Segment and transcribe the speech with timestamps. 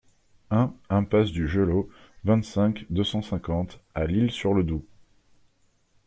[0.49, 1.87] un impasse du Gelot,
[2.23, 4.81] vingt-cinq, deux cent cinquante à L'Isle-sur-le-Doubs